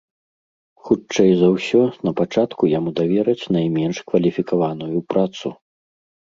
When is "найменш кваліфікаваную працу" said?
3.57-5.47